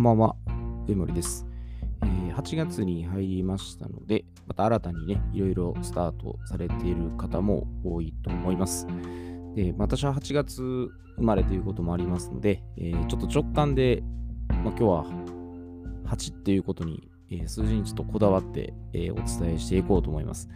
[0.00, 0.36] こんばんは、
[0.88, 1.46] 上森です、
[2.02, 8.86] え8月に入りましたので、また新たにね、いろいろスタートされている方も多いと思います。
[9.54, 14.02] で、私は8月生まれということもありますので、えちょっと直感で、
[14.64, 15.04] ま、今日は
[16.06, 20.48] 8っていうことに、え数字にちょっとこだわって、えお伝えしていこうと思います。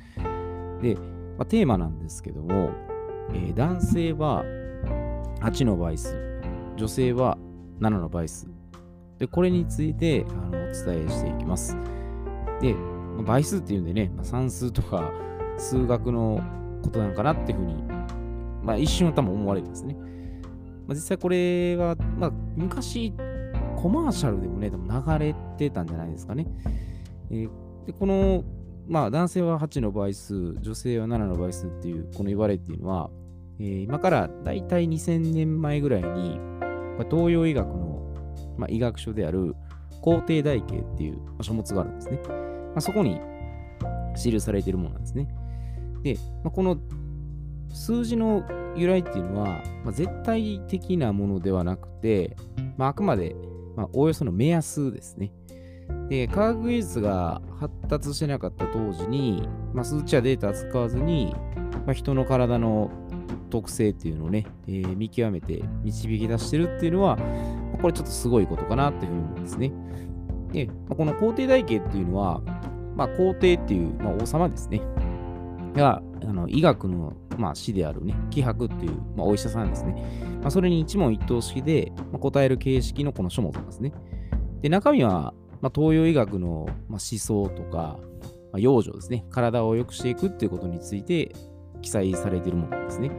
[0.80, 0.96] で、
[1.36, 2.70] ま、テーマなんですけども、
[3.34, 4.42] え男性は
[5.42, 6.16] 8の倍数、
[6.78, 7.36] 女性は
[7.80, 8.53] 7の倍数。
[9.24, 11.76] で、これについてあのお伝えしていきます。
[12.60, 12.74] で、
[13.24, 15.12] 倍数っていうんでね、まあ算数とか
[15.56, 16.42] 数学の
[16.82, 17.82] ことなんかなっていうふうに、
[18.62, 19.94] まあ、一瞬は多分思われるんですね。
[20.86, 23.14] まあ、実際これは、まあ、昔、
[23.76, 26.46] コマーシャルでもね、でも流れてたんじゃないですかね。
[27.30, 27.50] えー
[27.86, 28.44] で、この、
[28.86, 33.10] まあ、男性は8の倍数、女性は7の倍数っていう、この言われっていうのは、
[33.58, 36.40] えー今からだいたい2000年前ぐらいに、
[37.10, 37.83] 東洋医学の、
[38.56, 39.54] まあ、医学書である
[40.00, 42.20] 皇帝台形っていう書物があるんですね。
[42.28, 43.20] まあ、そこに
[44.16, 45.28] 記されているものなんですね。
[46.02, 46.78] で、まあ、この
[47.72, 48.44] 数字の
[48.76, 52.36] 由来っていうのは、まあ、絶対的なものではなくて、
[52.76, 53.34] まあ、あくまで、
[53.76, 55.32] まあ、おおよその目安ですね。
[56.08, 61.34] で、科学技術が発達してなかった当時に、まあ、数値やデータを使わずに、
[61.86, 62.90] まあ、人の体の
[63.50, 67.18] 特性っていうのをね、えー見極めて導き出してるっていうのは、
[67.84, 69.72] これちょっとすごいことかなっていうふうに思うんですね。
[70.52, 72.40] で、この皇帝台形っていうのは、
[72.96, 74.80] まあ、皇帝っていう、まあ、王様ですね。
[75.74, 79.92] が、あの医学の、まあ、師であるね、気白っていう、まあ、お医者さんですね。
[80.40, 83.92] まあ、それに一問一答式で、まあ、答える形式のこの書物なんですね。
[84.62, 87.98] で、中身は、まあ、東洋医学の、まあ、思想とか、
[88.50, 89.26] まあ、養生ですね。
[89.28, 91.34] 体を良くしていくっていうことについて
[91.82, 93.10] 記載されているものなんですね。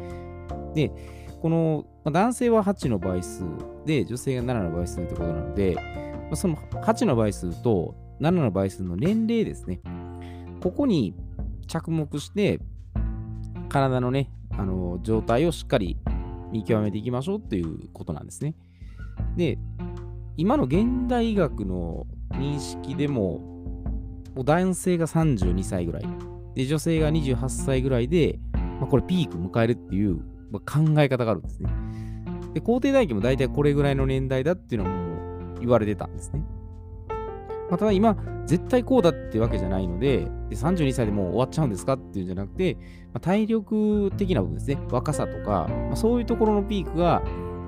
[0.73, 0.91] で、
[1.39, 3.43] この、まあ男性は8の倍数
[3.85, 5.81] で、女性が7の倍数ってことなので、ま
[6.31, 9.81] あその8の倍数と7の倍数の年齢ですね。
[10.61, 11.13] ここに
[11.67, 12.59] 着目して、
[13.69, 15.97] 体のね、あの状態をしっかり
[16.51, 18.55] 見極めていきましょうっていうことなんですね。
[19.35, 19.57] で、
[20.37, 23.39] 今の現代医学の認識でも、
[24.35, 26.03] もう男性が32歳ぐらい、
[26.55, 28.39] で女性が28歳ぐらいで、
[28.79, 30.17] まあ、これピーク迎えるっていう、
[30.51, 31.69] まあ考え方があるんですね。
[32.55, 36.41] で、皇帝代記も大体これぐらいの年代だっていうのはもう言われてたんですね。
[37.69, 42.81] まあ、ただ今、絶対こうだってわけじゃないので、で32歳でもう終わっちゃうんですかっていうんじゃなくて、ま
[43.15, 47.21] あ、体力的な部分ですね、若さとか、まあ、そういうところのピークが、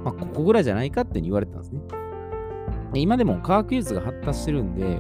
[0.06, 1.82] まあ、ここぐらいじゃないかって言われてたんですね。
[2.94, 5.00] で今でも科学技術が発達してるんで、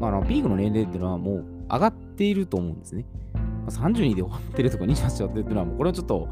[0.00, 3.04] まあ、あのピークの年齢っていうのはもう上がっていると思うんですね。
[3.34, 6.28] まあ、32で終わってるとか28で終わってるっていうのは、もうこれはちょっと、も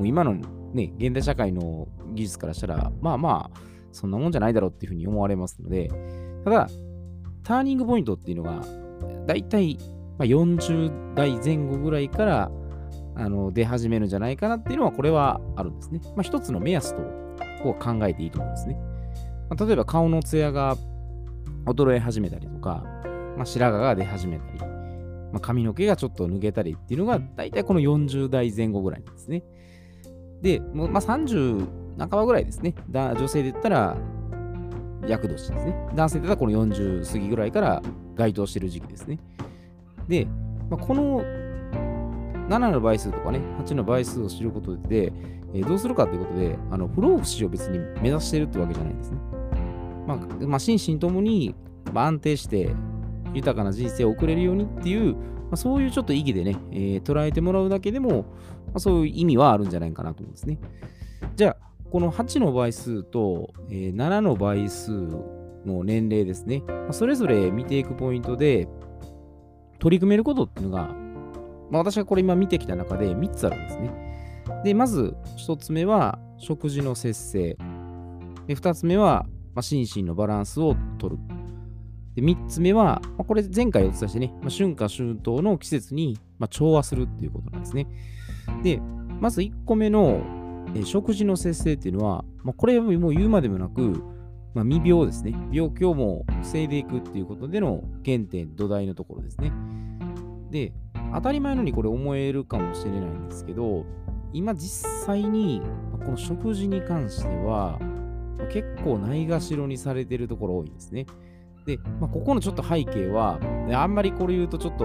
[0.00, 0.34] う今の
[0.72, 3.60] ね、現代社会の技術からしたら、まあまあ、
[3.92, 5.90] そんなもんじゃないだろうっていうふうに思われますので、
[6.44, 6.68] ただ、
[7.42, 8.60] ターニングポイントっていうのが、
[9.26, 9.78] だいたい
[10.18, 12.50] 40代前後ぐらいから
[13.16, 16.00] あの出始めるんじゃないかなっていうのは、これはあるんですね。
[16.16, 17.02] まあ、一つの目安と
[17.62, 18.74] こう考えていいと思うんですね。
[19.48, 20.76] まあ、例えば、顔のツヤが
[21.66, 22.84] 衰え始めたりとか、
[23.36, 24.66] まあ、白髪が出始めたり、ま
[25.36, 29.42] あ、髪の毛がちょっと抜けたりっていうのが、だいたいこの40代前後ぐらいなんですね。
[30.42, 31.66] で、まあ、30
[31.98, 32.74] 半ばぐらいですね。
[32.90, 33.96] だ女性で言ったら、
[35.06, 35.88] 厄年ですね。
[35.94, 37.82] 男性で言ったらこの40過ぎぐらいから
[38.14, 39.18] 該当してる時期ですね。
[40.08, 40.26] で、
[40.70, 41.22] まあ、この
[42.48, 45.12] 7の倍数とかね、8の倍数を知ることで、
[45.52, 49.18] えーどうするかということで、あの不老不死を別に目指してるってわけじゃないんですね。
[50.06, 51.54] まあ、まあ、心身ともに、
[51.92, 52.70] まあ、安定して
[53.34, 58.26] 豊かな人生を送れるようにっていう、まあ、そういうちょっと意義でね、えー捉えてもらうだけでも、
[58.70, 60.58] まあ、そういう意味はあるんじゃないかなと思うんですね。
[61.36, 68.68] じゃあ、この8の倍数と、え7の倍数の年齢ですね、まそれぞれ見ていくポイントで、
[69.78, 70.88] 取り組めることっていうのが、
[71.70, 73.90] まあ、私がこれ今見てきた中で3つあるんですね。
[74.64, 77.56] で、まず1つ目は食事の節制。
[78.46, 81.22] で、2つ目は、ま、心身のバランスを取る。
[82.14, 87.86] で、3つ目は、ま、これ前回お伝えしてね、ま、春夏秋冬の季節に、ま、調和するっていうことなんですね。
[88.62, 88.80] で、
[89.20, 90.22] まず1個目の、
[90.74, 94.02] え食事の節制っていうのは、まあ、これはもう言うまでもなく、
[94.54, 95.34] まあ、未病ですね。
[95.52, 99.52] 病気をもう防いでいくっていうことでの原点、土台のところですね。
[100.50, 100.72] で、
[101.14, 103.84] 当たり前のようにこれ思えるかもしれないんですけど、
[104.32, 105.62] 今実際に
[106.04, 107.78] この食事に関しては、
[108.52, 111.06] 結構ないがしろにされてるところ多いんですね。
[111.66, 113.38] で、まあ、ここのちょっと背景は、
[113.72, 114.84] あんまりこれ言うとちょっと、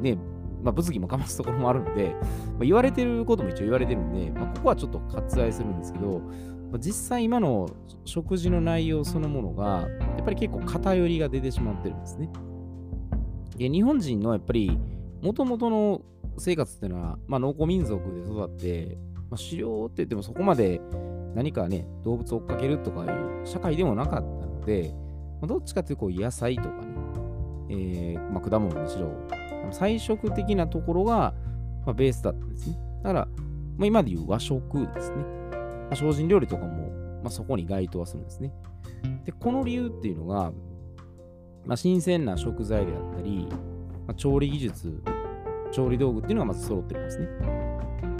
[0.00, 0.18] ね、
[0.62, 2.20] まあ、物議もかますところもあるので、ま
[2.60, 6.20] あ、言われてることも一応言われてるんで、まあ、ここはちょっと割愛するんですけど、
[6.72, 7.68] まあ実際今の
[8.04, 12.30] 食事の内容そのものが、やっぱり結構偏りが出てしまってるんですね。
[13.56, 14.78] で日本人のやっぱり、
[15.20, 16.02] もともとの
[16.38, 18.98] 生活っていうのは、まあ、農耕民族で育って、
[19.30, 20.80] まあ、狩猟って言ってもそこまで
[21.34, 24.92] 何かね、動物を追っかけるとかいう社会でもなかったので、
[25.40, 26.86] まあ、どっちかというと野菜とかね、
[27.70, 29.10] えーまあ、果物にしろ、
[29.70, 31.34] 菜食的なところが、
[31.86, 32.78] ま、ベースだったんですね。
[33.02, 33.28] だから、
[33.76, 35.16] まあ、今でいう和食ですね。
[35.16, 36.90] まあ、精進料理とかも、
[37.22, 38.52] まあ、そこに該当はするんですね。
[39.24, 40.52] で、この理由っていうのが、
[41.66, 43.46] ま、新鮮な食材であったり、
[44.06, 45.02] ま、調理技術、
[45.70, 47.28] 調理道具っていうのがまず揃ってるんですね。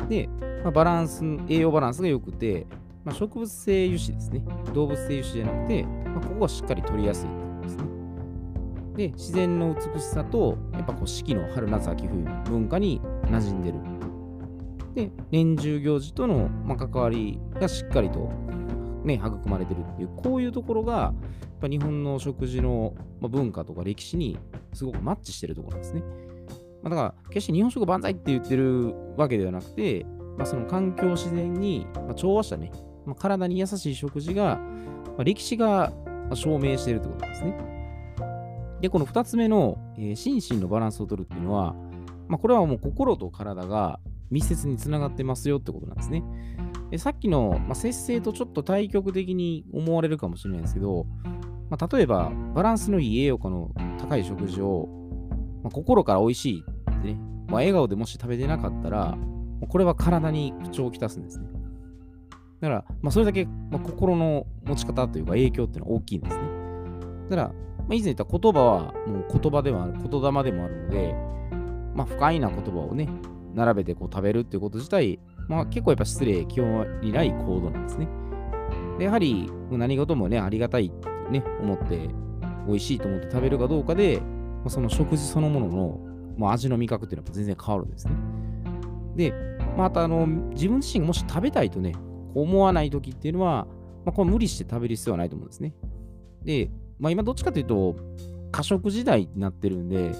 [0.08, 0.28] で、
[0.64, 2.66] ま、バランス、栄養バランスが良くて、
[3.04, 4.42] ま、植物性油脂ですね。
[4.72, 7.41] 動物性油脂じゃなくて、ま、ここがしっかり取りやすい。
[8.96, 13.78] で、自然の美しさと、やっぱこう四季の春夏秋冬の文化に馴染んでる。
[14.94, 18.30] で、年中行事との、まあ、関わりがしっかりと、
[19.04, 21.14] ね、育まれてるっていう、こういうところが、やっ
[21.60, 24.38] ぱ日本の食事のまあ文化とか歴史に
[24.74, 26.02] すごくマッチしてるところなんですね。
[26.82, 30.04] まあ、だから、決して日本食万歳って言ってるわけではなくて、
[30.36, 32.70] まあ、その環境自然に、まあ調和したね、
[33.06, 35.92] まあ、体に優しい食事が、まあ、歴史が
[36.34, 37.71] 証明してるということなんですね。
[38.82, 41.74] で、この2つ目の、えー、心身のバランスを取るっていうのは、
[42.28, 44.00] まあ、これはもう心と体が
[44.30, 46.24] 密接につながってますよってことなんですね。
[46.90, 51.06] でさっきの、まあ、節制とちょっと対極的に思われるかもしれないですけど、
[51.70, 54.88] まあ、例えばバランスのいい栄養価の高い食事を、
[55.62, 57.14] まあ、心から美味しいってね、
[57.46, 59.16] まあ、笑顔でもし食べてなかったら、
[59.68, 61.46] これは体に不調をきたすんですね。
[62.60, 66.42] だから、まあ、それだけ、ま、心の持ち方というか影響っていうのは大きいんですね。
[67.30, 67.54] だから、
[67.92, 71.14] まあ、以前言った言葉はもう言葉ではある、言霊でもあるので、
[71.94, 73.06] まあ、不快な言葉をね、
[73.54, 78.08] 並べてこう食べるっていうこと自体、まあ、結構やっぱ失礼、気負いない行動なんですね。
[78.98, 82.08] でやはり何事もね、ありがたいってね、思って、
[82.66, 86.00] 美味しいと思って食べるかどうかで、まあ、その食事そのものの、
[86.38, 88.14] まあ、味の味覚っていうのは全然変わるんですね。
[89.16, 89.34] で、
[89.76, 91.92] またあの自分自身がもし食べたいとね、
[92.34, 93.66] 思わない時っていうのは、
[94.06, 95.74] まあ、これ無理して食べる必要はないと思うんですね。
[96.42, 96.70] で、
[97.02, 97.96] まあ、今どっちかというと、
[98.52, 100.12] 過食時代になってるんで、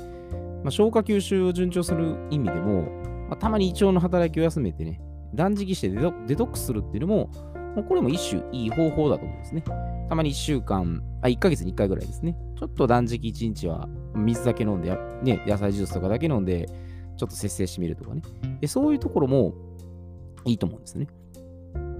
[0.64, 2.82] まあ、消化吸収を順調する意味でも、
[3.28, 5.00] まあ、たまに胃腸の働きを休めてね、
[5.32, 7.30] 断食してデトデトックスするっていうのも、
[7.76, 9.62] もうこれも一種いい方法だと思うんですね。
[10.08, 12.36] たまに1週間、あ、1ヶ月に1回ぐらいですね。
[12.58, 16.66] ちょっと断食1日は水だけ飲んで、ね、野菜ジュースとかだけ飲んで、
[17.16, 18.22] ちょっと節制してみるとかね。
[18.60, 19.54] でそういうところも
[20.44, 21.06] いいと思うんですね。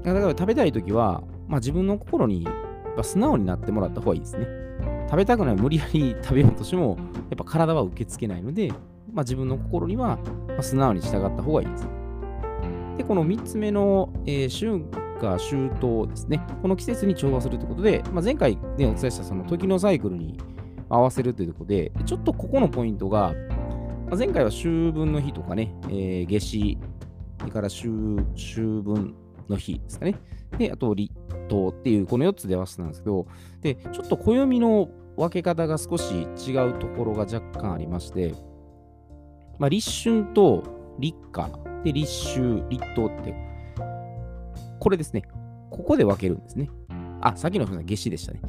[0.03, 4.72] だから食べたいときは、まあ、自分の心にやっぱ素直になってもらった方がいいですね。
[5.13, 6.97] 食べたくない、無理やり食べようとしても、
[7.29, 8.71] やっぱ体は受け付けないので、
[9.13, 10.19] まあ、自分の心には
[10.63, 11.87] 素直に従った方がいいです。
[12.97, 14.83] で、この3つ目の、えー、春
[15.21, 16.41] 夏秋冬ですね。
[16.63, 20.39] この季節に調和するということで、まあ、前回、ね、お伝えしたその時のサイクルに
[20.89, 23.35] 合わせるというところで、ちょっとここのポイントが、
[24.07, 26.79] まあ、前回は秋分の日とかね、えー、夏至、
[27.39, 29.15] それから秋分
[29.51, 30.15] の日ですかね。
[30.57, 31.13] で、あと立
[31.51, 33.27] 冬っていう、この4つで合わせたんですけど、
[33.61, 38.35] で、ちょっと暦の分け方が少し違うところが若干ありまして、
[39.59, 40.63] まあ、立春と
[40.99, 41.51] 立夏、
[41.85, 43.35] で、立秋、立冬って、
[44.79, 45.23] これですね。
[45.71, 46.71] ここで分けるんですね。
[47.21, 48.41] あ、さっきの夏至でしたね。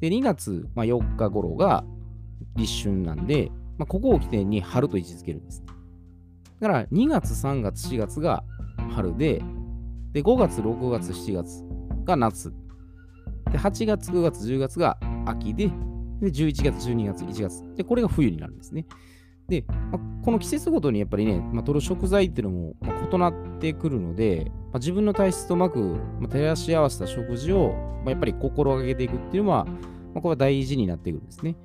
[0.00, 1.84] で、2月、まあ、4日頃が
[2.56, 5.62] 立春なんで、まあ、ここを起点に春と位置づけるんです。
[6.60, 8.44] だから、2月、3月、4月が
[8.94, 9.42] 春で、
[10.12, 11.64] で、5月、6月、7月
[12.04, 12.52] が夏。
[13.50, 15.70] で、8月、9月、10月が秋で、
[16.22, 17.74] で、11月、12月、1月。
[17.74, 18.86] で、これが冬になるんですね。
[19.48, 27.74] で、まあ、この季節ごとにやっぱりね、まあ、取る食材っていうのもま異なってくるので、まあ、自分の体質とうまく、ま照らし合わせた食事を、
[28.04, 29.66] まやっぱり心がけていくっていうのは、
[30.14, 31.56] まこれは大事になってくるんですね。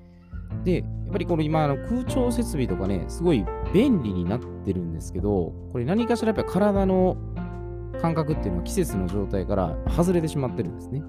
[0.64, 7.16] で、やっぱりこの今、の空調設備とかね、すごい便利になってるんですけど、これ何かしらやっぱり体の
[8.02, 11.04] 感覚っていうのは季節の状態から外れてしまってるんですね。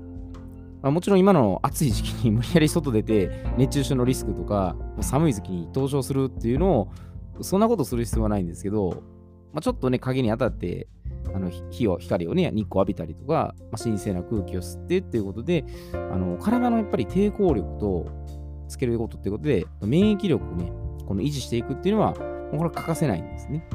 [0.83, 6.93] まあ、もちろん今の暑い時期に無理やり外出て熱中症のリスクとか寒い時期に登場するっていうのを
[7.43, 9.03] そんなことする必要はないんですけど、
[9.53, 10.89] まあ、ちょっとね影に当たって
[11.35, 18.07] あの火を光をね日光浴びたりとか、まあ、神聖な空気を吸ってっていうことであの体のやっぱり抵抗力と
[18.69, 20.73] つけることっていうことで免疫力をね
[21.07, 23.67] この維持していくっていうのはもうこれは欠かせないんですね。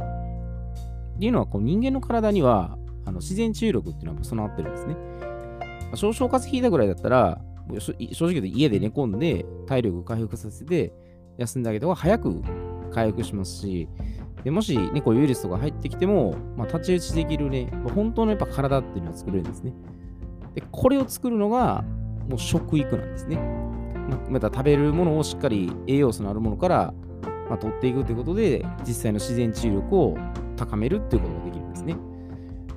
[1.15, 4.95] っていうのはこう人間の体にはあの自然治癒力っていうのは備わってるんですね。
[5.96, 7.42] 少々風邪ひいたぐらいだったら、
[7.80, 10.94] 正直言うと家で寝込んで体力回復させて
[11.38, 12.42] 休んであげた方が早く
[12.92, 13.88] 回復しますし、
[14.44, 19.74] でもし、ね、こうウイルスとか入ってきても、まあ、太刀打ちできるね、本当のやっぱ体っていうのは作れるんですね。
[20.54, 21.84] で、これを作るのが、
[22.28, 23.38] もう食育なんですね。
[24.10, 26.94] ままた食べるものをしっかり栄養素のあるものから、
[27.50, 30.18] まあ、取っていくということで、実際の自然治癒力を
[30.58, 31.96] 高めるっていうことができるんですね。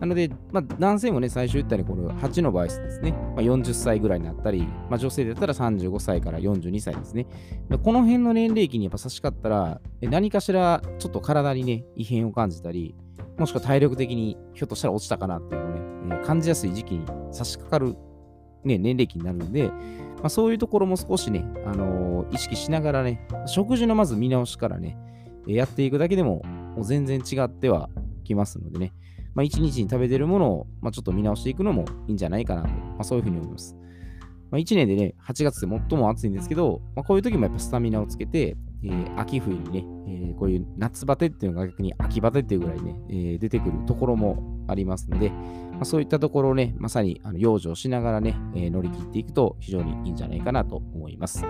[0.00, 7.26] なので、まあ、男性もね、最初言ったように、この8の場合ですね、まあ、40歳ぐらいになったり、まあ、女性だったら35歳から42歳ですね。
[7.83, 12.95] この辺の年齢期にやっぱ差し掛かったら、何かしらちょっと体にね、異変を感じたり、
[13.38, 15.81] もしくは体力的にひょっとしたら落ちたかなっていうのをね、
[16.17, 17.97] えー、感じやすい時期に差し掛かる、
[18.65, 19.73] ね、年齢期になるので、ま
[20.25, 24.99] あ、そういうところも少しね、あのー、意識しながらね、食事のまず見直しからね、
[25.47, 26.43] やっていくだけでも、
[26.76, 27.88] も全然違っては
[28.25, 28.93] きますのでね、
[29.37, 33.76] まあ、1日に食べてるものを、まあ、ちょっと見直していくのもいいんじゃないかなと、まあ、そういうふうに思います。
[34.50, 51.45] まあ、1年でね、8月で最も暑いんですけど、まあ、こういう時もやっぱスタミナをつけて、えー、秋冬にね、えー、こういう夏バテっていうのが逆に秋バテっていうぐらいね、えー、出てくるところもありますので、まあ、そういったところをね、まさにあの養生しながらね、え乗り切っていくと非常にいいんじゃないかなと思います。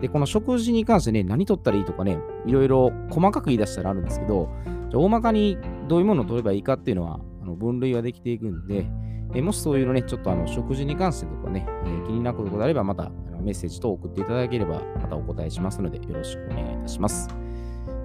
[0.00, 4.48] で、この食事に関してね、何取ったらいいとかね、いろいろ細かく言い出したらあるんですけど、
[4.92, 8.86] 大まかにどういうものを取ればいいかっていうのは、の分類はできていくんで、
[9.34, 17.28] えもしそういうのね、ちょっとあの食事に関してとかね、えー、気になることがあれば、またあのメッセージ等送っていただければ、またお答えしますので、よろしくお願いいたします。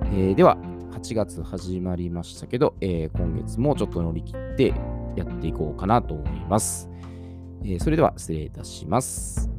[0.06, 0.58] えー、では、
[0.92, 4.74] 8月始まりましたけど、えー、今月もちょっと乗り切って
[5.16, 6.90] やっていこうかなと思います。
[7.66, 9.53] えそれでは失礼いたします。